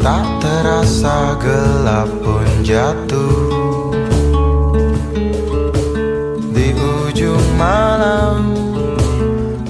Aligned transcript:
Tak 0.00 0.40
terasa 0.40 1.36
gelap 1.36 2.08
pun 2.24 2.48
jatuh. 2.64 3.92
Di 6.56 6.72
ujung 6.72 7.44
malam 7.60 8.56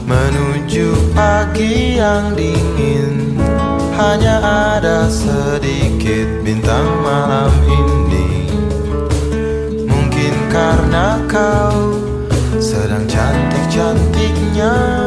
Menuju 0.07 0.95
pagi 1.19 1.99
yang 1.99 2.39
dingin 2.39 3.35
Hanya 3.99 4.39
ada 4.79 5.11
sedikit 5.11 6.47
bintang 6.47 6.87
malam 7.03 7.51
ini. 7.67 8.47
Mungkin 9.91 10.35
karena 10.47 11.19
kau 11.27 11.99
sedang 12.63 13.03
cantik-cantiknya 13.11 15.00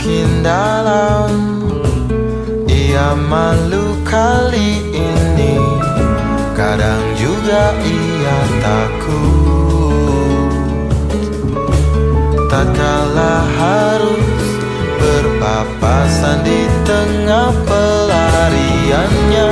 Semakin 0.00 0.40
dalam. 0.40 1.60
Ia 2.64 3.12
malu 3.12 4.00
kali 4.00 4.96
ini. 4.96 5.60
Kadang 6.56 7.04
juga 7.20 7.76
ia 7.84 8.38
takut. 8.64 10.56
Tak 12.48 12.72
kalah 12.72 13.44
harus 13.44 14.40
berpapasan 14.96 16.48
di 16.48 16.64
tengah 16.88 17.52
pelariannya 17.68 19.48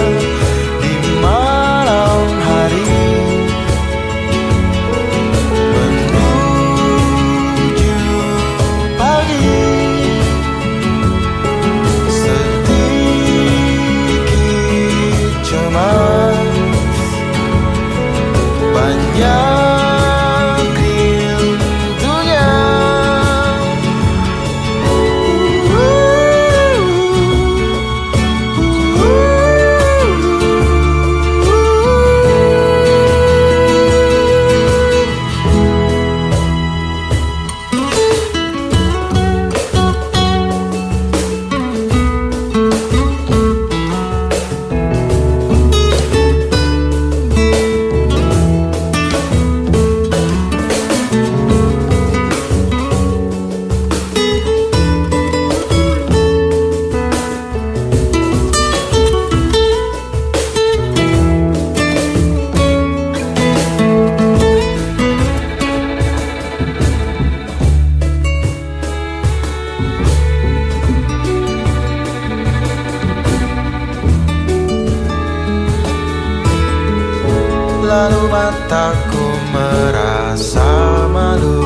Lalu 77.88 78.28
mataku 78.28 79.26
merasa 79.49 81.09
malu. 81.09 81.65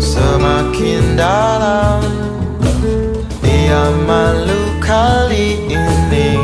Semakin 0.00 1.12
dalam 1.12 2.00
Ia 3.44 3.84
malu 4.08 4.80
kali 4.80 5.68
ini. 5.68 6.40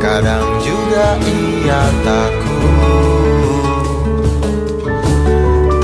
Kadang 0.00 0.48
juga 0.64 1.20
ia 1.20 1.84
takut. 2.00 2.96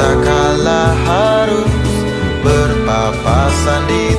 Tak 0.00 0.16
kalah 0.16 0.96
harus 0.96 1.68
berpapasan 2.40 3.84
di 3.84 4.16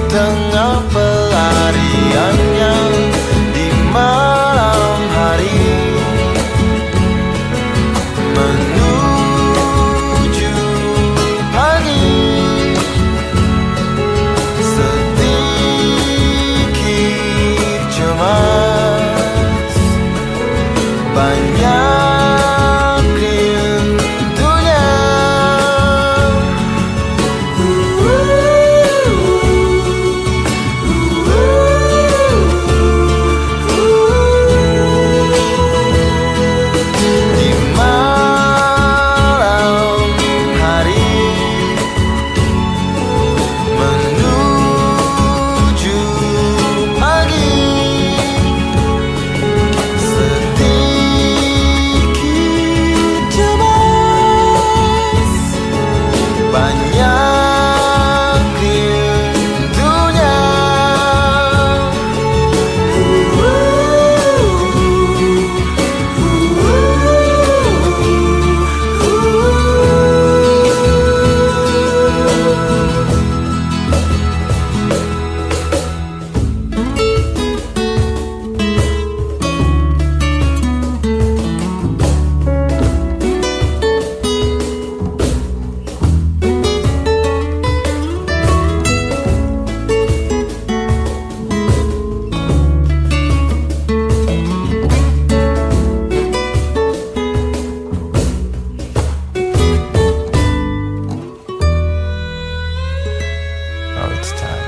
next 104.24 104.40
time. 104.40 104.63